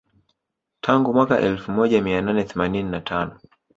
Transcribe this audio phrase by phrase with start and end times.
[0.81, 3.39] Tangu mwaka elfu moja mia nane themanini na tano